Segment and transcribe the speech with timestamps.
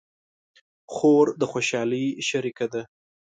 [0.93, 2.81] خور د خوشحالۍ شریکه ده.